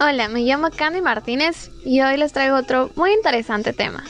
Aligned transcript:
Hola, 0.00 0.28
me 0.28 0.40
llamo 0.40 0.70
Candy 0.70 1.02
Martínez 1.02 1.70
y 1.84 2.00
hoy 2.00 2.16
les 2.16 2.32
traigo 2.32 2.56
otro 2.56 2.90
muy 2.96 3.12
interesante 3.12 3.74
tema. 3.74 4.02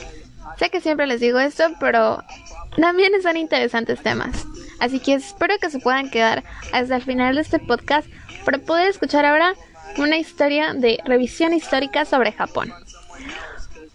Sé 0.56 0.70
que 0.70 0.80
siempre 0.80 1.08
les 1.08 1.18
digo 1.18 1.40
esto, 1.40 1.64
pero 1.80 2.22
también 2.76 3.10
son 3.22 3.36
interesantes 3.36 4.00
temas. 4.00 4.46
Así 4.78 5.00
que 5.00 5.14
espero 5.14 5.58
que 5.60 5.68
se 5.68 5.80
puedan 5.80 6.10
quedar 6.10 6.44
hasta 6.72 6.94
el 6.94 7.02
final 7.02 7.34
de 7.34 7.40
este 7.40 7.58
podcast 7.58 8.08
para 8.44 8.58
poder 8.58 8.88
escuchar 8.88 9.24
ahora 9.24 9.54
una 9.98 10.16
historia 10.16 10.74
de 10.74 10.98
revisión 11.04 11.52
histórica 11.52 12.04
sobre 12.04 12.32
Japón. 12.32 12.72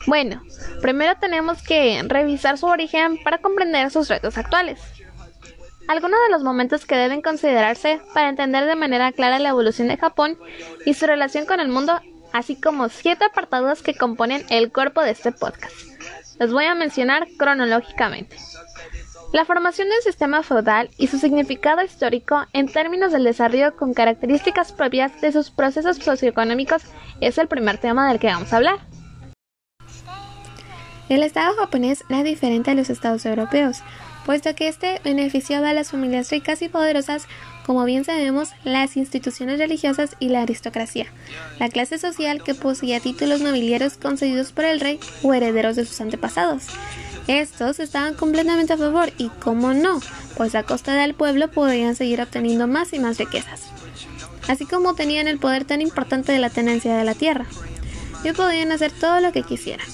Bueno, 0.07 0.41
primero 0.81 1.15
tenemos 1.19 1.61
que 1.63 2.03
revisar 2.05 2.57
su 2.57 2.67
origen 2.67 3.17
para 3.23 3.39
comprender 3.39 3.89
sus 3.89 4.07
retos 4.07 4.37
actuales. 4.37 4.79
Algunos 5.87 6.19
de 6.25 6.31
los 6.31 6.43
momentos 6.43 6.85
que 6.85 6.95
deben 6.95 7.21
considerarse 7.21 7.99
para 8.13 8.29
entender 8.29 8.65
de 8.65 8.75
manera 8.75 9.11
clara 9.11 9.39
la 9.39 9.49
evolución 9.49 9.87
de 9.87 9.97
Japón 9.97 10.37
y 10.85 10.93
su 10.93 11.05
relación 11.05 11.45
con 11.45 11.59
el 11.59 11.69
mundo, 11.69 11.99
así 12.33 12.55
como 12.55 12.89
siete 12.89 13.25
apartados 13.25 13.81
que 13.81 13.95
componen 13.95 14.45
el 14.49 14.71
cuerpo 14.71 15.01
de 15.01 15.11
este 15.11 15.31
podcast. 15.31 15.75
Los 16.39 16.51
voy 16.51 16.65
a 16.65 16.75
mencionar 16.75 17.27
cronológicamente. 17.37 18.37
La 19.33 19.43
formación 19.43 19.89
del 19.89 20.01
sistema 20.01 20.43
feudal 20.43 20.89
y 20.97 21.07
su 21.07 21.17
significado 21.17 21.83
histórico 21.83 22.45
en 22.53 22.67
términos 22.67 23.11
del 23.11 23.23
desarrollo 23.23 23.75
con 23.75 23.93
características 23.93 24.71
propias 24.71 25.19
de 25.21 25.31
sus 25.31 25.51
procesos 25.51 25.97
socioeconómicos 25.97 26.83
es 27.19 27.37
el 27.37 27.47
primer 27.47 27.77
tema 27.77 28.07
del 28.07 28.19
que 28.19 28.27
vamos 28.27 28.53
a 28.53 28.57
hablar. 28.57 28.79
El 31.09 31.21
Estado 31.21 31.55
japonés 31.55 32.03
era 32.09 32.23
diferente 32.23 32.71
a 32.71 32.75
los 32.75 32.89
estados 32.89 33.25
europeos, 33.25 33.83
puesto 34.25 34.55
que 34.55 34.67
este 34.67 34.99
beneficiaba 35.03 35.69
a 35.69 35.73
las 35.73 35.91
familias 35.91 36.31
ricas 36.31 36.61
y 36.61 36.69
poderosas, 36.69 37.27
como 37.65 37.85
bien 37.85 38.05
sabemos, 38.05 38.49
las 38.63 38.97
instituciones 38.97 39.59
religiosas 39.59 40.15
y 40.19 40.29
la 40.29 40.41
aristocracia, 40.41 41.07
la 41.59 41.69
clase 41.69 41.99
social 41.99 42.41
que 42.41 42.55
poseía 42.55 42.99
títulos 42.99 43.41
nobiliarios 43.41 43.97
concedidos 43.97 44.51
por 44.51 44.65
el 44.65 44.79
rey 44.79 44.99
o 45.21 45.33
herederos 45.33 45.75
de 45.75 45.85
sus 45.85 46.01
antepasados. 46.01 46.69
Estos 47.27 47.79
estaban 47.79 48.13
completamente 48.13 48.73
a 48.73 48.77
favor 48.77 49.11
y, 49.17 49.29
como 49.29 49.73
no, 49.73 49.99
pues 50.37 50.53
a 50.53 50.61
costa 50.61 50.93
del 50.93 51.15
pueblo 51.15 51.49
podían 51.49 51.95
seguir 51.95 52.21
obteniendo 52.21 52.67
más 52.67 52.93
y 52.93 52.99
más 52.99 53.17
riquezas. 53.17 53.61
Así 54.47 54.65
como 54.65 54.93
tenían 54.93 55.27
el 55.27 55.39
poder 55.39 55.65
tan 55.65 55.81
importante 55.81 56.31
de 56.31 56.39
la 56.39 56.51
tenencia 56.51 56.95
de 56.95 57.03
la 57.03 57.15
tierra, 57.15 57.47
y 58.23 58.31
podían 58.31 58.71
hacer 58.71 58.91
todo 58.91 59.19
lo 59.21 59.31
que 59.31 59.41
quisieran. 59.41 59.87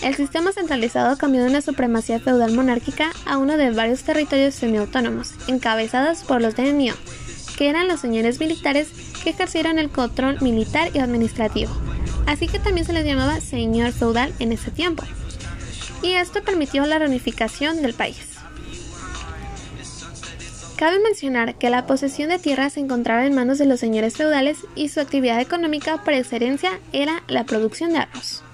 El 0.00 0.14
sistema 0.14 0.52
centralizado 0.52 1.16
cambió 1.18 1.42
de 1.42 1.50
una 1.50 1.60
supremacía 1.60 2.20
feudal 2.20 2.52
monárquica 2.52 3.10
a 3.26 3.36
uno 3.36 3.56
de 3.56 3.72
varios 3.72 4.04
territorios 4.04 4.54
semiautónomos, 4.54 5.32
encabezados 5.48 6.22
por 6.22 6.40
los 6.40 6.54
daimyo, 6.54 6.94
que 7.56 7.68
eran 7.68 7.88
los 7.88 7.98
señores 7.98 8.38
militares 8.38 8.88
que 9.24 9.30
ejercieron 9.30 9.80
el 9.80 9.90
control 9.90 10.40
militar 10.40 10.90
y 10.94 11.00
administrativo, 11.00 11.72
así 12.26 12.46
que 12.46 12.60
también 12.60 12.86
se 12.86 12.92
les 12.92 13.04
llamaba 13.04 13.40
señor 13.40 13.90
feudal 13.90 14.32
en 14.38 14.52
ese 14.52 14.70
tiempo 14.70 15.02
y 16.02 16.12
esto 16.12 16.42
permitió 16.42 16.86
la 16.86 16.98
reunificación 16.98 17.82
del 17.82 17.94
país. 17.94 18.38
Cabe 20.78 21.00
mencionar 21.00 21.56
que 21.56 21.70
la 21.70 21.86
posesión 21.86 22.28
de 22.28 22.38
tierra 22.38 22.70
se 22.70 22.78
encontraba 22.78 23.26
en 23.26 23.34
manos 23.34 23.58
de 23.58 23.66
los 23.66 23.80
señores 23.80 24.16
feudales 24.16 24.58
y 24.76 24.90
su 24.90 25.00
actividad 25.00 25.40
económica 25.40 26.04
por 26.04 26.14
excelencia 26.14 26.78
era 26.92 27.24
la 27.26 27.42
producción 27.42 27.92
de 27.92 27.98
arroz. 27.98 28.44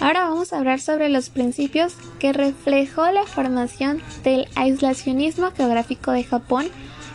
Ahora 0.00 0.28
vamos 0.28 0.52
a 0.52 0.58
hablar 0.58 0.80
sobre 0.80 1.08
los 1.08 1.30
principios 1.30 1.94
que 2.18 2.32
reflejó 2.32 3.08
la 3.12 3.24
formación 3.24 4.00
del 4.24 4.48
aislacionismo 4.56 5.52
geográfico 5.52 6.10
de 6.10 6.24
Japón, 6.24 6.66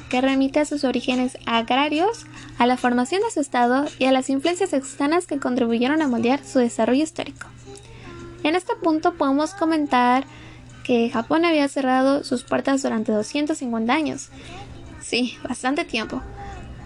que 0.10 0.22
remite 0.22 0.60
a 0.60 0.66
sus 0.66 0.86
orígenes 0.86 1.38
agrarios, 1.46 2.26
a 2.58 2.66
la 2.66 2.78
formación 2.78 3.22
de 3.24 3.32
su 3.32 3.40
estado 3.40 3.86
y 4.00 4.06
a 4.06 4.12
las 4.12 4.30
influencias 4.30 4.72
externas 4.72 5.28
que 5.28 5.40
contribuyeron 5.40 6.02
a 6.02 6.08
moldear 6.08 6.46
su 6.46 6.60
desarrollo 6.60 7.04
histórico. 7.04 7.53
En 8.44 8.56
este 8.56 8.76
punto 8.76 9.14
podemos 9.14 9.54
comentar 9.54 10.26
que 10.84 11.10
Japón 11.10 11.46
había 11.46 11.68
cerrado 11.70 12.24
sus 12.24 12.44
puertas 12.44 12.84
durante 12.84 13.12
250 13.12 13.94
años. 13.94 14.30
Sí, 15.02 15.38
bastante 15.48 15.86
tiempo. 15.86 16.22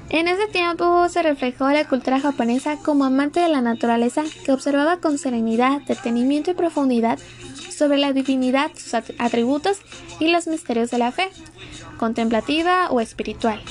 En 0.10 0.28
ese 0.28 0.48
tiempo 0.48 1.10
se 1.10 1.22
reflejó 1.22 1.70
la 1.70 1.86
cultura 1.86 2.20
japonesa 2.22 2.78
como 2.78 3.04
amante 3.04 3.42
de 3.42 3.50
la 3.50 3.62
naturaleza 3.62 4.24
que 4.46 4.54
observaba 4.54 4.98
con 4.98 5.18
serenidad, 5.18 5.82
detenimiento 5.82 6.52
y 6.52 6.54
profundidad 6.54 7.20
sobre 7.70 7.98
la 7.98 8.14
divinidad, 8.14 8.72
sus 8.74 8.94
atributos 8.94 9.80
y 10.20 10.30
los 10.30 10.48
misterios 10.48 10.92
de 10.92 11.00
la 11.00 11.12
fe, 11.12 11.30
contemplativa 11.98 12.90
o 12.90 13.02
espiritual. 13.02 13.62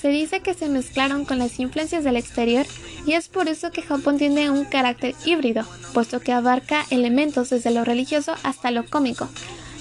Se 0.00 0.08
dice 0.10 0.40
que 0.40 0.54
se 0.54 0.68
mezclaron 0.68 1.24
con 1.24 1.38
las 1.38 1.58
influencias 1.58 2.04
del 2.04 2.16
exterior 2.16 2.66
y 3.04 3.14
es 3.14 3.28
por 3.28 3.48
eso 3.48 3.72
que 3.72 3.82
Japón 3.82 4.16
tiene 4.16 4.48
un 4.48 4.64
carácter 4.64 5.16
híbrido, 5.24 5.64
puesto 5.92 6.20
que 6.20 6.32
abarca 6.32 6.84
elementos 6.90 7.50
desde 7.50 7.72
lo 7.72 7.84
religioso 7.84 8.34
hasta 8.44 8.70
lo 8.70 8.86
cómico, 8.86 9.28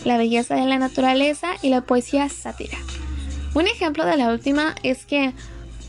la 0.05 0.17
belleza 0.17 0.55
de 0.55 0.65
la 0.65 0.79
naturaleza 0.79 1.49
y 1.61 1.69
la 1.69 1.81
poesía 1.81 2.29
sátira. 2.29 2.79
Un 3.53 3.67
ejemplo 3.67 4.05
de 4.05 4.17
la 4.17 4.31
última 4.31 4.73
es 4.81 5.05
que 5.05 5.33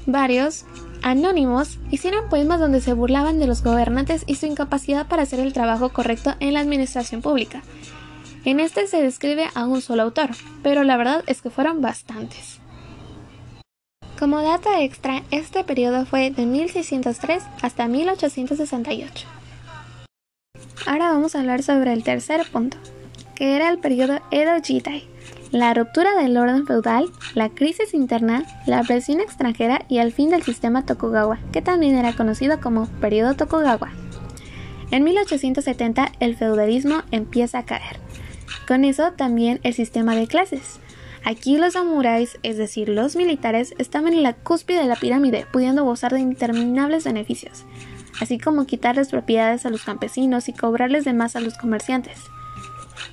varios 0.04 0.66
anónimos 1.02 1.78
hicieron 1.90 2.28
poemas 2.28 2.60
donde 2.60 2.82
se 2.82 2.92
burlaban 2.92 3.38
de 3.38 3.46
los 3.46 3.62
gobernantes 3.62 4.24
y 4.26 4.34
su 4.34 4.44
incapacidad 4.44 5.06
para 5.06 5.22
hacer 5.22 5.40
el 5.40 5.54
trabajo 5.54 5.88
correcto 5.88 6.34
en 6.40 6.52
la 6.52 6.60
administración 6.60 7.22
pública. 7.22 7.62
En 8.44 8.60
este 8.60 8.86
se 8.88 9.02
describe 9.02 9.48
a 9.54 9.64
un 9.64 9.80
solo 9.80 10.02
autor, 10.02 10.30
pero 10.62 10.84
la 10.84 10.98
verdad 10.98 11.24
es 11.26 11.40
que 11.40 11.50
fueron 11.50 11.80
bastantes. 11.80 12.60
Como 14.18 14.42
dato 14.42 14.68
extra, 14.76 15.22
este 15.30 15.62
periodo 15.62 16.04
fue 16.04 16.32
de 16.32 16.44
1603 16.44 17.40
hasta 17.62 17.86
1868. 17.86 19.28
Ahora 20.86 21.12
vamos 21.12 21.36
a 21.36 21.40
hablar 21.40 21.62
sobre 21.62 21.92
el 21.92 22.02
tercer 22.02 22.44
punto, 22.50 22.78
que 23.36 23.54
era 23.54 23.68
el 23.68 23.78
periodo 23.78 24.18
Edo 24.32 24.60
Jidai, 24.60 25.04
la 25.52 25.72
ruptura 25.72 26.16
del 26.20 26.36
orden 26.36 26.66
feudal, 26.66 27.06
la 27.34 27.50
crisis 27.50 27.94
interna, 27.94 28.44
la 28.66 28.82
presión 28.82 29.20
extranjera 29.20 29.84
y 29.88 29.98
el 29.98 30.12
fin 30.12 30.30
del 30.30 30.42
sistema 30.42 30.84
Tokugawa, 30.84 31.38
que 31.52 31.62
también 31.62 31.96
era 31.96 32.16
conocido 32.16 32.60
como 32.60 32.88
periodo 33.00 33.34
Tokugawa. 33.34 33.92
En 34.90 35.04
1870 35.04 36.10
el 36.18 36.34
feudalismo 36.34 37.02
empieza 37.12 37.58
a 37.58 37.66
caer. 37.66 38.00
Con 38.66 38.84
eso 38.84 39.12
también 39.12 39.60
el 39.62 39.74
sistema 39.74 40.16
de 40.16 40.26
clases. 40.26 40.80
Aquí 41.28 41.58
los 41.58 41.74
samuráis, 41.74 42.38
es 42.42 42.56
decir, 42.56 42.88
los 42.88 43.14
militares, 43.14 43.74
estaban 43.76 44.14
en 44.14 44.22
la 44.22 44.32
cúspide 44.32 44.78
de 44.78 44.86
la 44.86 44.96
pirámide, 44.96 45.44
pudiendo 45.52 45.84
gozar 45.84 46.14
de 46.14 46.20
interminables 46.20 47.04
beneficios, 47.04 47.66
así 48.18 48.38
como 48.38 48.64
quitarles 48.64 49.10
propiedades 49.10 49.66
a 49.66 49.68
los 49.68 49.84
campesinos 49.84 50.48
y 50.48 50.54
cobrarles 50.54 51.04
de 51.04 51.12
más 51.12 51.36
a 51.36 51.40
los 51.40 51.58
comerciantes. 51.58 52.18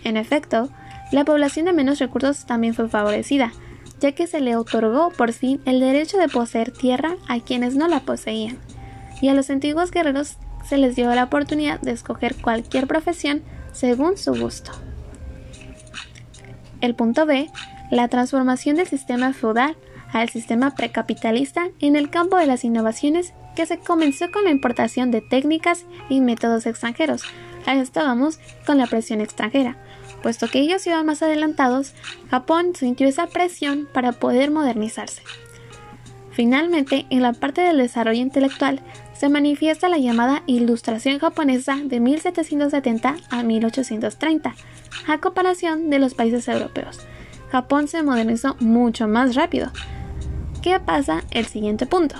En 0.06 0.16
efecto, 0.16 0.70
la 1.12 1.26
población 1.26 1.66
de 1.66 1.74
menos 1.74 2.00
recursos 2.00 2.46
también 2.46 2.74
fue 2.74 2.88
favorecida, 2.88 3.52
ya 4.00 4.14
que 4.14 4.28
se 4.28 4.40
le 4.40 4.56
otorgó 4.56 5.10
por 5.10 5.34
fin 5.34 5.60
el 5.66 5.82
derecho 5.82 6.18
de 6.18 6.30
poseer 6.30 6.72
tierra 6.72 7.18
a 7.28 7.42
quienes 7.42 7.76
no 7.76 7.90
la 7.90 8.00
poseían, 8.00 8.60
y 9.22 9.28
a 9.28 9.34
los 9.34 9.50
antiguos 9.50 9.92
guerreros 9.92 10.38
se 10.64 10.78
les 10.78 10.96
dio 10.96 11.14
la 11.14 11.26
oportunidad 11.26 11.82
de 11.82 11.92
escoger 11.92 12.38
cualquier 12.38 12.88
profesión 12.88 13.44
según 13.74 14.16
su 14.16 14.34
gusto. 14.36 14.72
El 16.80 16.96
punto 16.96 17.26
B 17.26 17.50
la 17.96 18.08
transformación 18.08 18.76
del 18.76 18.88
sistema 18.88 19.34
feudal 19.34 19.76
al 20.12 20.30
sistema 20.30 20.76
precapitalista 20.76 21.70
en 21.80 21.96
el 21.96 22.10
campo 22.10 22.38
de 22.38 22.46
las 22.46 22.64
innovaciones 22.64 23.34
que 23.56 23.66
se 23.66 23.80
comenzó 23.80 24.32
con 24.32 24.44
la 24.44 24.52
importación 24.52 25.12
de 25.12 25.22
técnicas 25.22 25.86
y 26.10 26.22
métodos 26.22 26.66
extranjeros. 26.66 27.24
Ahí 27.66 27.80
estábamos 27.80 28.40
con 28.66 28.78
la 28.78 28.88
presión 28.88 29.22
extranjera. 29.22 29.78
Puesto 30.22 30.48
que 30.48 30.60
ellos 30.60 30.86
iban 30.88 31.06
más 31.06 31.22
adelantados, 31.22 31.94
Japón 32.30 32.74
sintió 32.76 33.08
esa 33.08 33.28
presión 33.28 33.88
para 33.92 34.12
poder 34.12 34.52
modernizarse. 34.52 35.22
Finalmente, 36.32 37.06
en 37.10 37.22
la 37.22 37.34
parte 37.34 37.62
del 37.62 37.78
desarrollo 37.78 38.22
intelectual, 38.22 38.82
se 39.14 39.30
manifiesta 39.30 39.88
la 39.88 39.98
llamada 39.98 40.44
Ilustración 40.48 41.20
japonesa 41.20 41.78
de 41.84 42.02
1770 42.02 43.16
a 43.30 43.44
1830, 43.44 44.56
a 45.08 45.18
comparación 45.20 45.90
de 45.90 46.00
los 46.00 46.14
países 46.14 46.48
europeos. 46.50 47.00
Japón 47.52 47.88
se 47.88 48.04
modernizó 48.04 48.56
mucho 48.60 49.08
más 49.08 49.36
rápido. 49.36 49.72
¿Qué 50.62 50.80
pasa? 50.80 51.24
El 51.32 51.46
siguiente 51.46 51.86
punto. 51.86 52.16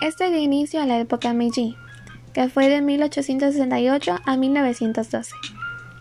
Este 0.00 0.30
dio 0.30 0.38
inicio 0.38 0.80
a 0.80 0.86
la 0.86 0.98
época 0.98 1.34
Meiji, 1.34 1.76
que 2.32 2.48
fue 2.48 2.68
de 2.68 2.80
1868 2.80 4.18
a 4.24 4.36
1912, 4.36 5.34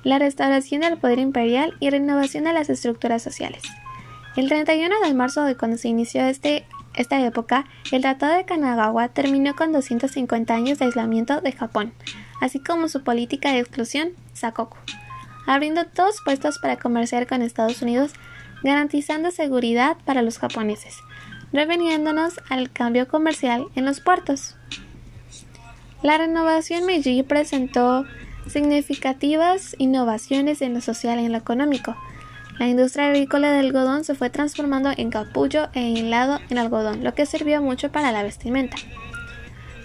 la 0.03 0.19
restauración 0.19 0.81
del 0.81 0.97
poder 0.97 1.19
imperial 1.19 1.73
y 1.79 1.89
renovación 1.89 2.43
de 2.43 2.53
las 2.53 2.69
estructuras 2.69 3.23
sociales. 3.23 3.63
El 4.35 4.49
31 4.49 4.93
de 5.03 5.13
marzo 5.15 5.43
de 5.43 5.57
cuando 5.57 5.77
se 5.77 5.87
inició 5.87 6.23
este 6.25 6.67
esta 6.97 7.23
época, 7.23 7.65
el 7.91 8.01
Tratado 8.01 8.35
de 8.35 8.45
Kanagawa 8.45 9.09
terminó 9.09 9.55
con 9.55 9.71
250 9.71 10.53
años 10.53 10.79
de 10.79 10.85
aislamiento 10.85 11.41
de 11.41 11.51
Japón, 11.51 11.93
así 12.41 12.59
como 12.59 12.87
su 12.89 13.03
política 13.03 13.51
de 13.51 13.59
exclusión 13.59 14.09
Sakoku, 14.33 14.77
abriendo 15.47 15.85
dos 15.95 16.21
puestos 16.23 16.59
para 16.59 16.77
comerciar 16.77 17.25
con 17.25 17.41
Estados 17.41 17.81
Unidos, 17.81 18.11
garantizando 18.63 19.31
seguridad 19.31 19.97
para 20.05 20.21
los 20.21 20.37
japoneses, 20.37 20.97
reveniéndonos 21.51 22.39
al 22.49 22.71
cambio 22.71 23.07
comercial 23.07 23.65
en 23.75 23.85
los 23.85 24.01
puertos. 24.01 24.55
La 26.03 26.17
renovación 26.19 26.85
Meiji 26.85 27.23
presentó 27.23 28.05
significativas 28.47 29.75
innovaciones 29.79 30.61
en 30.61 30.73
lo 30.73 30.81
social 30.81 31.19
y 31.19 31.25
en 31.25 31.31
lo 31.31 31.37
económico. 31.39 31.95
La 32.59 32.67
industria 32.67 33.07
agrícola 33.07 33.51
del 33.51 33.67
algodón 33.67 34.03
se 34.03 34.15
fue 34.15 34.29
transformando 34.29 34.91
en 34.95 35.09
capullo 35.09 35.69
e 35.73 35.81
hilado 35.81 36.39
en 36.49 36.57
algodón, 36.57 37.03
lo 37.03 37.13
que 37.13 37.25
sirvió 37.25 37.61
mucho 37.61 37.91
para 37.91 38.11
la 38.11 38.23
vestimenta. 38.23 38.77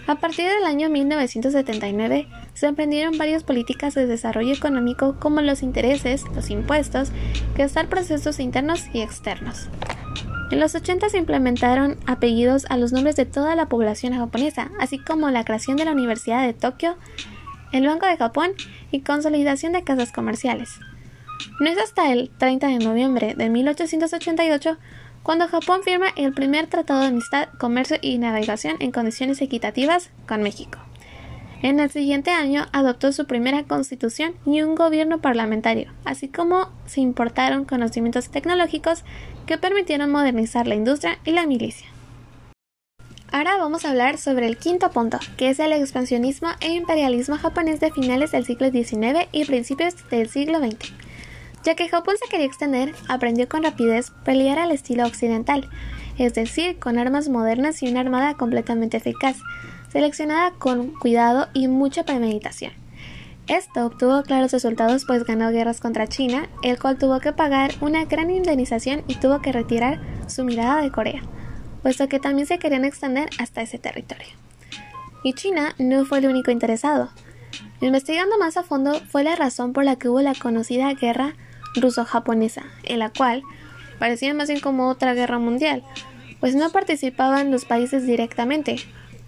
A 0.06 0.16
partir 0.16 0.48
del 0.48 0.64
año 0.64 0.90
1979 0.90 2.28
se 2.62 2.68
emprendieron 2.68 3.18
varias 3.18 3.42
políticas 3.42 3.96
de 3.96 4.06
desarrollo 4.06 4.54
económico 4.54 5.16
como 5.18 5.40
los 5.40 5.64
intereses, 5.64 6.22
los 6.32 6.48
impuestos, 6.48 7.10
gestar 7.56 7.88
procesos 7.88 8.38
internos 8.38 8.84
y 8.92 9.00
externos. 9.00 9.68
En 10.52 10.60
los 10.60 10.76
80 10.76 11.08
se 11.08 11.18
implementaron 11.18 11.96
apellidos 12.06 12.66
a 12.70 12.76
los 12.76 12.92
nombres 12.92 13.16
de 13.16 13.26
toda 13.26 13.56
la 13.56 13.66
población 13.66 14.14
japonesa, 14.14 14.70
así 14.78 15.00
como 15.00 15.28
la 15.30 15.44
creación 15.44 15.76
de 15.76 15.86
la 15.86 15.90
Universidad 15.90 16.46
de 16.46 16.52
Tokio, 16.52 16.94
el 17.72 17.84
Banco 17.84 18.06
de 18.06 18.16
Japón 18.16 18.52
y 18.92 19.00
consolidación 19.00 19.72
de 19.72 19.82
casas 19.82 20.12
comerciales. 20.12 20.78
No 21.58 21.68
es 21.68 21.78
hasta 21.78 22.12
el 22.12 22.30
30 22.30 22.68
de 22.68 22.78
noviembre 22.78 23.34
de 23.34 23.48
1888 23.48 24.78
cuando 25.24 25.48
Japón 25.48 25.80
firma 25.82 26.10
el 26.14 26.32
primer 26.32 26.68
tratado 26.68 27.00
de 27.00 27.08
amistad, 27.08 27.48
comercio 27.58 27.96
y 28.00 28.18
navegación 28.18 28.76
en 28.78 28.92
condiciones 28.92 29.42
equitativas 29.42 30.10
con 30.28 30.44
México. 30.44 30.78
En 31.62 31.78
el 31.78 31.90
siguiente 31.90 32.32
año 32.32 32.66
adoptó 32.72 33.12
su 33.12 33.26
primera 33.26 33.62
constitución 33.62 34.34
y 34.44 34.62
un 34.62 34.74
gobierno 34.74 35.20
parlamentario, 35.20 35.92
así 36.04 36.26
como 36.26 36.68
se 36.86 37.00
importaron 37.00 37.64
conocimientos 37.64 38.30
tecnológicos 38.30 39.04
que 39.46 39.58
permitieron 39.58 40.10
modernizar 40.10 40.66
la 40.66 40.74
industria 40.74 41.20
y 41.24 41.30
la 41.30 41.46
milicia. 41.46 41.86
Ahora 43.30 43.56
vamos 43.58 43.84
a 43.84 43.90
hablar 43.90 44.18
sobre 44.18 44.46
el 44.46 44.58
quinto 44.58 44.90
punto, 44.90 45.20
que 45.36 45.50
es 45.50 45.60
el 45.60 45.72
expansionismo 45.72 46.48
e 46.60 46.74
imperialismo 46.74 47.38
japonés 47.38 47.78
de 47.78 47.92
finales 47.92 48.32
del 48.32 48.44
siglo 48.44 48.70
XIX 48.70 49.28
y 49.30 49.44
principios 49.44 49.94
del 50.10 50.28
siglo 50.28 50.58
XX. 50.58 50.92
Ya 51.64 51.76
que 51.76 51.88
Japón 51.88 52.16
se 52.20 52.28
quería 52.28 52.44
extender, 52.46 52.92
aprendió 53.08 53.48
con 53.48 53.62
rapidez 53.62 54.10
pelear 54.24 54.58
al 54.58 54.72
estilo 54.72 55.06
occidental, 55.06 55.70
es 56.18 56.34
decir, 56.34 56.80
con 56.80 56.98
armas 56.98 57.28
modernas 57.28 57.82
y 57.84 57.88
una 57.88 58.00
armada 58.00 58.34
completamente 58.34 58.96
eficaz, 58.96 59.36
seleccionada 59.92 60.52
con 60.52 60.88
cuidado 60.88 61.48
y 61.52 61.68
mucha 61.68 62.04
premeditación. 62.04 62.72
Esto 63.46 63.84
obtuvo 63.84 64.22
claros 64.22 64.52
resultados 64.52 65.04
pues 65.04 65.24
ganó 65.24 65.50
guerras 65.50 65.80
contra 65.80 66.06
China, 66.06 66.48
el 66.62 66.78
cual 66.78 66.96
tuvo 66.96 67.20
que 67.20 67.32
pagar 67.32 67.72
una 67.82 68.06
gran 68.06 68.30
indemnización 68.30 69.04
y 69.06 69.16
tuvo 69.16 69.42
que 69.42 69.52
retirar 69.52 70.00
su 70.28 70.44
mirada 70.44 70.80
de 70.80 70.90
Corea, 70.90 71.20
puesto 71.82 72.08
que 72.08 72.20
también 72.20 72.46
se 72.46 72.58
querían 72.58 72.86
extender 72.86 73.28
hasta 73.38 73.60
ese 73.60 73.78
territorio. 73.78 74.28
Y 75.24 75.34
China 75.34 75.74
no 75.78 76.06
fue 76.06 76.18
el 76.18 76.28
único 76.28 76.50
interesado. 76.50 77.10
Investigando 77.82 78.38
más 78.38 78.56
a 78.56 78.62
fondo 78.62 78.98
fue 79.10 79.24
la 79.24 79.36
razón 79.36 79.74
por 79.74 79.84
la 79.84 79.96
que 79.96 80.08
hubo 80.08 80.22
la 80.22 80.34
conocida 80.34 80.94
guerra 80.94 81.34
ruso-japonesa, 81.74 82.62
en 82.84 82.98
la 82.98 83.10
cual 83.10 83.42
parecía 83.98 84.32
más 84.32 84.48
bien 84.48 84.60
como 84.60 84.88
otra 84.88 85.12
guerra 85.12 85.38
mundial, 85.38 85.82
pues 86.40 86.54
no 86.54 86.70
participaban 86.70 87.50
los 87.50 87.66
países 87.66 88.06
directamente, 88.06 88.76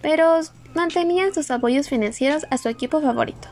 pero 0.05 0.39
mantenían 0.75 1.33
sus 1.33 1.51
apoyos 1.51 1.89
financieros 1.89 2.45
a 2.51 2.59
su 2.59 2.69
equipo 2.69 3.01
favorito. 3.01 3.49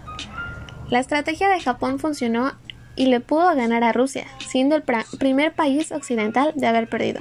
La 0.90 1.00
estrategia 1.00 1.48
de 1.48 1.60
Japón 1.60 1.98
funcionó 1.98 2.52
y 2.94 3.06
le 3.06 3.20
pudo 3.20 3.56
ganar 3.56 3.82
a 3.84 3.92
Rusia, 3.92 4.26
siendo 4.46 4.76
el 4.76 4.82
primer 5.18 5.54
país 5.54 5.92
occidental 5.92 6.52
de 6.54 6.66
haber 6.66 6.90
perdido, 6.90 7.20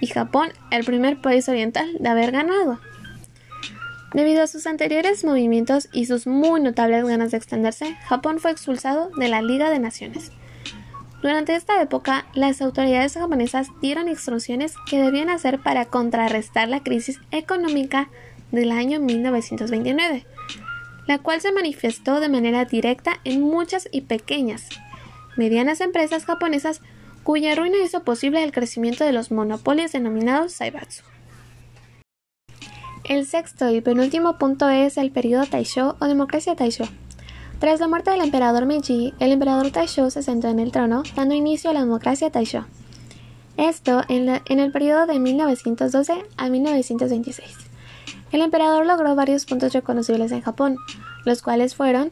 y 0.00 0.06
Japón 0.06 0.54
el 0.70 0.84
primer 0.84 1.20
país 1.20 1.50
oriental 1.50 1.86
de 2.00 2.08
haber 2.08 2.32
ganado. 2.32 2.80
Debido 4.14 4.42
a 4.42 4.46
sus 4.46 4.66
anteriores 4.66 5.22
movimientos 5.22 5.90
y 5.92 6.06
sus 6.06 6.26
muy 6.26 6.62
notables 6.62 7.04
ganas 7.04 7.32
de 7.32 7.36
extenderse, 7.36 7.94
Japón 8.06 8.38
fue 8.38 8.52
expulsado 8.52 9.10
de 9.18 9.28
la 9.28 9.42
Liga 9.42 9.68
de 9.68 9.80
Naciones. 9.80 10.32
Durante 11.20 11.54
esta 11.56 11.82
época, 11.82 12.24
las 12.32 12.62
autoridades 12.62 13.12
japonesas 13.12 13.68
dieron 13.82 14.08
instrucciones 14.08 14.76
que 14.88 14.98
debían 14.98 15.28
hacer 15.28 15.60
para 15.60 15.84
contrarrestar 15.84 16.70
la 16.70 16.82
crisis 16.82 17.20
económica 17.32 18.08
del 18.52 18.70
año 18.70 19.00
1929, 19.00 20.24
la 21.08 21.18
cual 21.18 21.40
se 21.40 21.52
manifestó 21.52 22.20
de 22.20 22.28
manera 22.28 22.64
directa 22.64 23.20
en 23.24 23.40
muchas 23.40 23.88
y 23.90 24.02
pequeñas, 24.02 24.68
medianas 25.36 25.80
empresas 25.80 26.24
japonesas 26.24 26.80
cuya 27.24 27.54
ruina 27.54 27.78
hizo 27.84 28.04
posible 28.04 28.44
el 28.44 28.52
crecimiento 28.52 29.04
de 29.04 29.12
los 29.12 29.30
monopolios 29.30 29.92
denominados 29.92 30.52
Saibatsu. 30.52 31.02
El 33.04 33.26
sexto 33.26 33.68
y 33.70 33.80
penúltimo 33.80 34.38
punto 34.38 34.68
es 34.68 34.96
el 34.96 35.10
periodo 35.10 35.46
Taisho 35.46 35.96
o 36.00 36.06
democracia 36.06 36.54
Taisho. 36.54 36.84
Tras 37.58 37.80
la 37.80 37.88
muerte 37.88 38.10
del 38.10 38.22
emperador 38.22 38.66
Meiji, 38.66 39.12
el 39.18 39.32
emperador 39.32 39.70
Taisho 39.70 40.10
se 40.10 40.22
sentó 40.22 40.48
en 40.48 40.58
el 40.58 40.72
trono, 40.72 41.02
dando 41.16 41.34
inicio 41.34 41.70
a 41.70 41.72
la 41.72 41.80
democracia 41.80 42.30
Taisho. 42.30 42.64
Esto 43.56 44.02
en, 44.08 44.28
el 44.28 44.72
periodo 44.72 45.06
de 45.06 45.18
1912 45.18 46.24
a 46.36 46.48
1926. 46.48 47.61
El 48.32 48.40
emperador 48.40 48.86
logró 48.86 49.14
varios 49.14 49.44
puntos 49.44 49.74
reconocibles 49.74 50.32
en 50.32 50.40
Japón, 50.40 50.78
los 51.24 51.42
cuales 51.42 51.74
fueron 51.74 52.10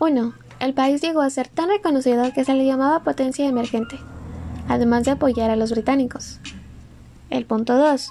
1. 0.00 0.34
El 0.58 0.74
país 0.74 1.00
llegó 1.00 1.20
a 1.22 1.30
ser 1.30 1.48
tan 1.48 1.68
reconocido 1.68 2.32
que 2.32 2.44
se 2.44 2.54
le 2.54 2.66
llamaba 2.66 3.04
potencia 3.04 3.46
emergente, 3.46 3.98
además 4.68 5.04
de 5.04 5.12
apoyar 5.12 5.50
a 5.50 5.56
los 5.56 5.70
británicos. 5.70 6.40
El 7.30 7.46
punto 7.46 7.76
2. 7.76 8.10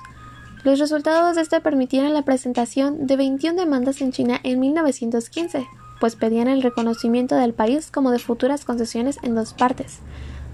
Los 0.63 0.79
resultados 0.79 1.35
de 1.35 1.41
este 1.41 1.59
permitieron 1.59 2.13
la 2.13 2.23
presentación 2.23 3.05
de 3.05 3.17
21 3.17 3.59
demandas 3.59 4.01
en 4.01 4.11
China 4.11 4.39
en 4.43 4.59
1915, 4.59 5.67
pues 5.99 6.15
pedían 6.15 6.47
el 6.47 6.61
reconocimiento 6.61 7.35
del 7.35 7.53
país 7.53 7.91
como 7.91 8.11
de 8.11 8.19
futuras 8.19 8.65
concesiones 8.65 9.19
en 9.23 9.35
dos 9.35 9.53
partes, 9.53 9.99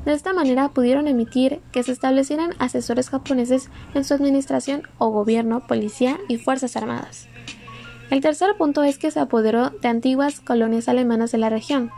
de 0.06 0.14
esta 0.14 0.34
manera 0.34 0.70
pudieron 0.70 1.08
emitir 1.08 1.62
que 1.72 1.84
se 1.84 1.92
establecieran 1.92 2.56
asesores 2.58 3.10
japoneses 3.10 3.70
en 3.94 4.04
su 4.04 4.14
administración 4.14 4.84
o 4.98 5.10
gobierno, 5.10 5.68
policía 5.68 6.20
y 6.28 6.38
fuerzas 6.38 6.76
armadas. 6.76 7.28
El 8.10 8.22
tercer 8.22 8.58
punto 8.58 8.84
es 8.84 8.98
que 8.98 9.12
se 9.12 9.20
apoderó 9.20 9.70
de 9.70 9.88
antiguas 9.88 10.40
colonias 10.42 10.90
alemanas 10.90 11.32
de 11.32 11.38
la 11.38 11.50
región. 11.50 11.92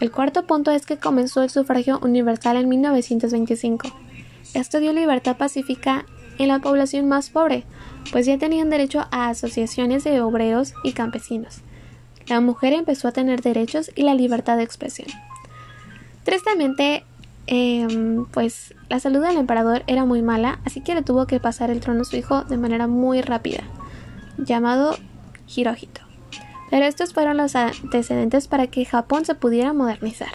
El 0.00 0.10
cuarto 0.10 0.46
punto 0.46 0.70
es 0.70 0.86
que 0.86 0.98
comenzó 0.98 1.42
el 1.42 1.50
sufragio 1.50 1.98
universal 2.02 2.56
en 2.56 2.68
1925. 2.68 3.88
Esto 4.54 4.80
dio 4.80 4.92
libertad 4.92 5.36
pacífica 5.36 6.06
en 6.38 6.48
la 6.48 6.60
población 6.60 7.08
más 7.08 7.30
pobre, 7.30 7.64
pues 8.12 8.26
ya 8.26 8.38
tenían 8.38 8.70
derecho 8.70 9.06
a 9.10 9.28
asociaciones 9.28 10.04
de 10.04 10.20
obreros 10.20 10.74
y 10.82 10.92
campesinos. 10.92 11.62
La 12.26 12.40
mujer 12.40 12.72
empezó 12.72 13.08
a 13.08 13.12
tener 13.12 13.42
derechos 13.42 13.90
y 13.94 14.02
la 14.02 14.14
libertad 14.14 14.56
de 14.56 14.62
expresión. 14.62 15.08
Tristemente, 16.24 17.04
em, 17.46 18.24
pues 18.26 18.74
la 18.88 18.98
salud 18.98 19.20
del 19.20 19.36
emperador 19.36 19.84
era 19.86 20.04
muy 20.04 20.22
mala, 20.22 20.58
así 20.64 20.80
que 20.80 20.94
le 20.94 21.02
tuvo 21.02 21.26
que 21.26 21.38
pasar 21.38 21.70
el 21.70 21.80
trono 21.80 22.02
a 22.02 22.04
su 22.04 22.16
hijo 22.16 22.44
de 22.44 22.56
manera 22.56 22.86
muy 22.86 23.20
rápida, 23.20 23.62
llamado 24.38 24.96
Hirohito. 25.54 26.00
Pero 26.70 26.86
estos 26.86 27.12
fueron 27.12 27.36
los 27.36 27.54
antecedentes 27.54 28.48
para 28.48 28.66
que 28.66 28.84
Japón 28.84 29.24
se 29.24 29.34
pudiera 29.34 29.72
modernizar. 29.72 30.32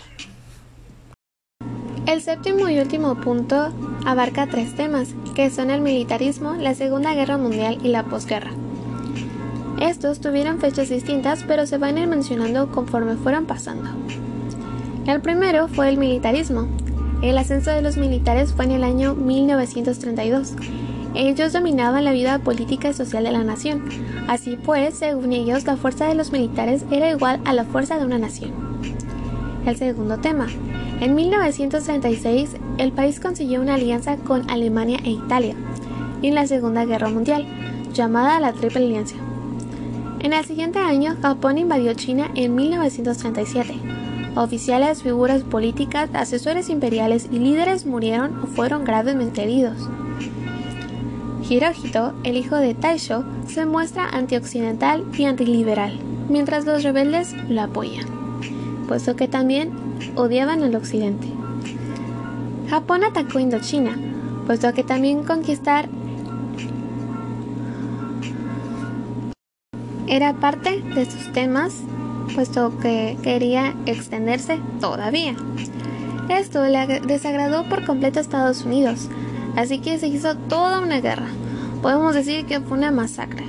El 2.05 2.21
séptimo 2.21 2.69
y 2.69 2.79
último 2.79 3.15
punto 3.15 3.73
abarca 4.05 4.47
tres 4.47 4.75
temas, 4.75 5.09
que 5.35 5.49
son 5.49 5.69
el 5.69 5.81
militarismo, 5.81 6.53
la 6.53 6.73
Segunda 6.73 7.13
Guerra 7.13 7.37
Mundial 7.37 7.79
y 7.83 7.89
la 7.89 8.03
posguerra. 8.03 8.51
Estos 9.79 10.19
tuvieron 10.19 10.59
fechas 10.59 10.89
distintas, 10.89 11.43
pero 11.47 11.65
se 11.65 11.77
van 11.77 11.97
a 11.97 12.01
ir 12.01 12.07
mencionando 12.07 12.71
conforme 12.71 13.15
fueron 13.15 13.45
pasando. 13.45 13.89
El 15.09 15.21
primero 15.21 15.67
fue 15.67 15.89
el 15.89 15.97
militarismo. 15.97 16.67
El 17.23 17.39
ascenso 17.39 17.71
de 17.71 17.81
los 17.81 17.97
militares 17.97 18.53
fue 18.53 18.65
en 18.65 18.71
el 18.73 18.83
año 18.83 19.15
1932. 19.15 20.53
Ellos 21.15 21.51
dominaban 21.51 22.05
la 22.05 22.11
vida 22.11 22.37
política 22.37 22.89
y 22.89 22.93
social 22.93 23.23
de 23.23 23.31
la 23.31 23.43
nación. 23.43 23.85
Así 24.27 24.55
pues, 24.55 24.93
según 24.93 25.33
ellos, 25.33 25.65
la 25.65 25.77
fuerza 25.77 26.05
de 26.05 26.13
los 26.13 26.31
militares 26.31 26.85
era 26.91 27.09
igual 27.09 27.41
a 27.45 27.53
la 27.53 27.63
fuerza 27.63 27.97
de 27.97 28.05
una 28.05 28.19
nación. 28.19 28.51
El 29.65 29.77
segundo 29.77 30.19
tema. 30.19 30.45
En 31.01 31.15
1936, 31.15 32.57
el 32.77 32.91
país 32.91 33.19
consiguió 33.19 33.61
una 33.61 33.73
alianza 33.73 34.15
con 34.17 34.47
Alemania 34.47 34.99
e 35.03 35.09
Italia 35.09 35.55
en 36.21 36.35
la 36.35 36.45
Segunda 36.45 36.85
Guerra 36.85 37.09
Mundial, 37.09 37.47
llamada 37.93 38.39
la 38.39 38.53
Triple 38.53 38.85
Alianza. 38.85 39.15
En 40.19 40.33
el 40.33 40.45
siguiente 40.45 40.77
año, 40.77 41.15
Japón 41.19 41.57
invadió 41.57 41.95
China 41.95 42.29
en 42.35 42.53
1937 42.53 43.78
Oficiales, 44.35 45.03
figuras 45.03 45.43
políticas, 45.43 46.09
asesores 46.13 46.69
imperiales 46.69 47.27
y 47.31 47.39
líderes 47.39 47.85
murieron 47.85 48.39
o 48.43 48.47
fueron 48.47 48.83
gravemente 48.85 49.43
heridos. 49.43 49.89
Hirohito, 51.49 52.13
el 52.23 52.37
hijo 52.37 52.55
de 52.57 52.75
Taisho, 52.75 53.23
se 53.47 53.65
muestra 53.65 54.07
antioccidental 54.07 55.03
y 55.17 55.25
antiliberal, 55.25 55.99
mientras 56.29 56.65
los 56.65 56.83
rebeldes 56.83 57.33
lo 57.49 57.61
apoyan, 57.61 58.05
puesto 58.87 59.15
que 59.15 59.27
también 59.27 59.71
odiaban 60.15 60.61
al 60.61 60.75
occidente. 60.75 61.27
Japón 62.69 63.03
atacó 63.03 63.39
Indochina, 63.39 63.97
puesto 64.45 64.71
que 64.73 64.83
también 64.83 65.23
conquistar 65.23 65.89
era 70.05 70.33
parte 70.33 70.81
de 70.81 71.05
sus 71.05 71.31
temas, 71.33 71.81
puesto 72.33 72.77
que 72.79 73.17
quería 73.21 73.75
extenderse 73.85 74.59
todavía. 74.79 75.35
Esto 76.29 76.63
le 76.65 76.99
desagradó 77.01 77.67
por 77.67 77.85
completo 77.85 78.19
a 78.19 78.21
Estados 78.21 78.63
Unidos, 78.63 79.09
así 79.55 79.79
que 79.79 79.97
se 79.97 80.07
hizo 80.07 80.35
toda 80.35 80.79
una 80.79 81.01
guerra. 81.01 81.27
Podemos 81.81 82.13
decir 82.13 82.45
que 82.45 82.59
fue 82.59 82.77
una 82.77 82.91
masacre. 82.91 83.45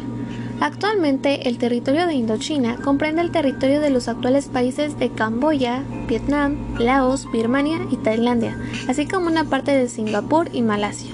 Actualmente 0.61 1.49
el 1.49 1.57
territorio 1.57 2.07
de 2.07 2.15
Indochina 2.15 2.77
comprende 2.77 3.23
el 3.23 3.31
territorio 3.31 3.81
de 3.81 3.89
los 3.89 4.09
actuales 4.09 4.49
países 4.49 4.99
de 4.99 5.11
Camboya, 5.11 5.83
Vietnam, 6.07 6.57
Laos, 6.79 7.27
Birmania 7.33 7.79
y 7.91 7.97
Tailandia, 7.97 8.59
así 8.87 9.07
como 9.07 9.27
una 9.27 9.45
parte 9.45 9.73
de 9.73 9.89
Singapur 9.89 10.51
y 10.53 10.61
Malasia. 10.61 11.13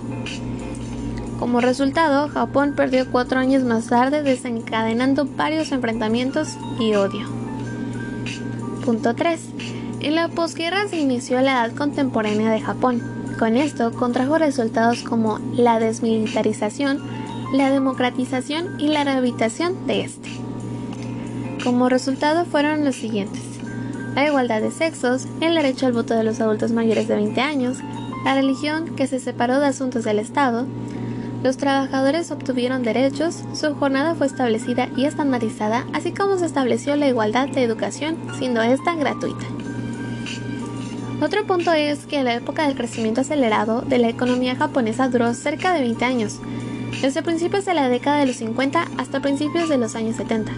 Como 1.39 1.61
resultado, 1.61 2.29
Japón 2.29 2.75
perdió 2.75 3.11
cuatro 3.13 3.39
años 3.39 3.63
más 3.63 3.87
tarde 3.87 4.23
desencadenando 4.23 5.27
varios 5.27 5.71
enfrentamientos 5.71 6.57
y 6.81 6.95
odio. 6.95 7.36
Punto 8.87 9.17
3. 9.17 9.41
En 9.99 10.15
la 10.15 10.29
posguerra 10.29 10.87
se 10.87 11.01
inició 11.01 11.41
la 11.41 11.55
edad 11.55 11.75
contemporánea 11.75 12.53
de 12.53 12.61
Japón. 12.61 13.03
Con 13.37 13.57
esto 13.57 13.91
contrajo 13.91 14.39
resultados 14.39 15.03
como 15.03 15.41
la 15.57 15.81
desmilitarización, 15.81 17.01
la 17.53 17.73
democratización 17.73 18.81
y 18.81 18.87
la 18.87 19.03
rehabilitación 19.03 19.89
de 19.89 20.03
este. 20.03 20.31
Como 21.65 21.89
resultado 21.89 22.45
fueron 22.45 22.85
los 22.85 22.95
siguientes. 22.95 23.43
La 24.15 24.29
igualdad 24.29 24.63
de 24.63 24.71
sexos, 24.71 25.27
el 25.41 25.57
derecho 25.57 25.87
al 25.87 25.93
voto 25.93 26.15
de 26.15 26.23
los 26.23 26.41
adultos 26.41 26.71
mayores 26.71 27.09
de 27.09 27.17
20 27.17 27.41
años, 27.41 27.79
la 28.25 28.37
religión 28.37 28.95
que 28.95 29.09
se 29.09 29.19
separó 29.19 29.59
de 29.59 29.67
asuntos 29.67 30.05
del 30.05 30.21
Estado, 30.21 30.65
los 31.43 31.57
trabajadores 31.57 32.31
obtuvieron 32.31 32.83
derechos, 32.83 33.43
su 33.55 33.75
jornada 33.75 34.15
fue 34.15 34.27
establecida 34.27 34.89
y 34.97 35.05
estandarizada, 35.05 35.87
así 35.93 36.13
como 36.13 36.39
se 36.39 36.47
estableció 36.47 36.97
la 36.97 37.09
igualdad 37.09 37.49
de 37.49 37.63
educación, 37.63 38.17
siendo 38.39 38.63
esta 38.63 38.95
gratuita. 38.95 39.45
Otro 41.21 41.47
punto 41.47 41.73
es 41.73 42.07
que 42.07 42.23
la 42.23 42.35
época 42.35 42.67
del 42.67 42.77
crecimiento 42.77 43.23
acelerado 43.23 43.81
de 43.81 43.99
la 43.99 44.09
economía 44.09 44.55
japonesa 44.55 45.09
duró 45.09 45.33
cerca 45.35 45.73
de 45.73 45.81
20 45.81 46.05
años, 46.05 46.41
desde 47.01 47.23
principios 47.23 47.65
de 47.65 47.75
la 47.75 47.89
década 47.89 48.21
de 48.21 48.27
los 48.27 48.37
50 48.37 48.87
hasta 48.99 49.21
principios 49.21 49.69
de 49.69 49.79
los 49.79 49.95
años 49.95 50.17
70, 50.17 50.53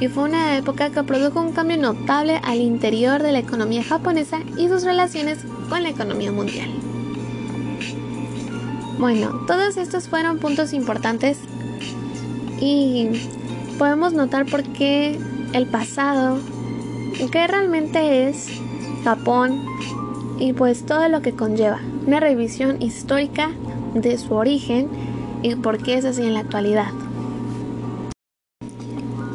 y 0.00 0.08
fue 0.08 0.24
una 0.24 0.56
época 0.56 0.90
que 0.90 1.02
produjo 1.04 1.40
un 1.40 1.52
cambio 1.52 1.78
notable 1.78 2.40
al 2.42 2.58
interior 2.58 3.22
de 3.22 3.32
la 3.32 3.38
economía 3.38 3.82
japonesa 3.82 4.40
y 4.58 4.68
sus 4.68 4.84
relaciones 4.84 5.38
con 5.68 5.82
la 5.82 5.88
economía 5.90 6.32
mundial. 6.32 6.68
Bueno, 8.98 9.40
todos 9.46 9.76
estos 9.76 10.08
fueron 10.08 10.38
puntos 10.38 10.72
importantes 10.72 11.38
y 12.60 13.08
podemos 13.78 14.12
notar 14.12 14.46
por 14.46 14.62
qué 14.62 15.18
el 15.52 15.66
pasado, 15.66 16.38
qué 17.32 17.46
realmente 17.46 18.28
es 18.28 18.48
Japón 19.02 19.64
y 20.38 20.52
pues 20.52 20.86
todo 20.86 21.08
lo 21.08 21.22
que 21.22 21.32
conlleva, 21.32 21.80
una 22.06 22.20
revisión 22.20 22.80
histórica 22.80 23.50
de 23.94 24.16
su 24.16 24.34
origen 24.34 24.88
y 25.42 25.56
por 25.56 25.78
qué 25.78 25.98
es 25.98 26.04
así 26.04 26.22
en 26.22 26.34
la 26.34 26.40
actualidad. 26.40 26.92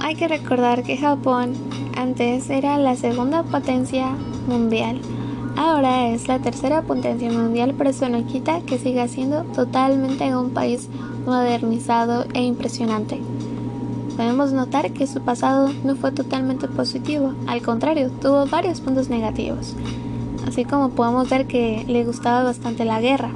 Hay 0.01 0.15
que 0.15 0.27
recordar 0.27 0.83
que 0.83 0.97
Japón 0.97 1.53
antes 1.95 2.49
era 2.49 2.77
la 2.77 2.95
segunda 2.95 3.43
potencia 3.43 4.07
mundial, 4.47 4.99
ahora 5.59 6.09
es 6.09 6.27
la 6.27 6.39
tercera 6.39 6.81
potencia 6.81 7.31
mundial, 7.31 7.75
pero 7.77 7.89
eso 7.89 8.09
no 8.09 8.25
quita 8.25 8.61
que 8.61 8.77
siga 8.77 9.07
siendo 9.07 9.43
totalmente 9.43 10.35
un 10.35 10.51
país 10.51 10.89
modernizado 11.25 12.25
e 12.33 12.41
impresionante. 12.41 13.19
Podemos 14.15 14.51
notar 14.51 14.91
que 14.91 15.07
su 15.07 15.21
pasado 15.21 15.69
no 15.83 15.95
fue 15.95 16.11
totalmente 16.11 16.67
positivo, 16.67 17.33
al 17.47 17.61
contrario, 17.61 18.09
tuvo 18.21 18.45
varios 18.47 18.81
puntos 18.81 19.09
negativos 19.09 19.75
así 20.49 20.65
como 20.65 20.89
podemos 20.89 21.29
ver 21.29 21.47
que 21.47 21.85
le 21.87 22.03
gustaba 22.03 22.43
bastante 22.43 22.83
la 22.83 22.99
guerra. 22.99 23.29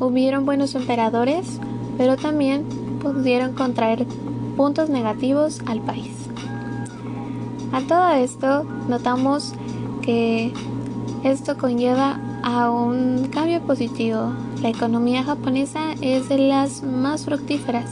Hubieron 0.00 0.44
buenos 0.44 0.74
emperadores, 0.74 1.60
pero 1.96 2.16
también 2.16 2.64
pudieron 3.00 3.52
contraer 3.52 4.06
puntos 4.56 4.88
negativos 4.88 5.60
al 5.66 5.80
país. 5.80 6.10
A 7.72 7.80
todo 7.82 8.10
esto 8.12 8.64
notamos 8.88 9.52
que 10.02 10.52
esto 11.24 11.56
conlleva 11.56 12.20
a 12.42 12.70
un 12.70 13.28
cambio 13.32 13.60
positivo. 13.62 14.32
La 14.62 14.68
economía 14.68 15.24
japonesa 15.24 15.94
es 16.00 16.28
de 16.28 16.38
las 16.38 16.82
más 16.82 17.24
fructíferas. 17.24 17.90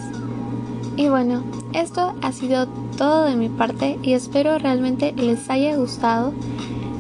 Y 0.96 1.08
bueno, 1.08 1.42
esto 1.72 2.14
ha 2.22 2.32
sido 2.32 2.68
todo 2.98 3.24
de 3.24 3.34
mi 3.34 3.48
parte 3.48 3.98
y 4.02 4.12
espero 4.12 4.58
realmente 4.58 5.12
les 5.16 5.48
haya 5.48 5.74
gustado 5.76 6.34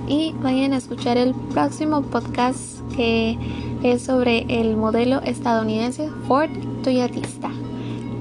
y 0.08 0.34
vayan 0.42 0.72
a 0.72 0.78
escuchar 0.78 1.18
el 1.18 1.34
próximo 1.34 2.02
podcast 2.02 2.80
que 2.96 3.38
es 3.82 4.02
sobre 4.02 4.46
el 4.48 4.76
modelo 4.76 5.20
estadounidense 5.22 6.08
Ford 6.26 6.50
Toyotista. 6.82 7.50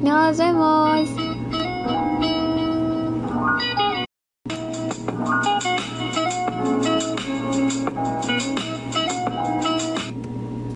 Nos 0.01 0.37
vemos. 0.37 1.20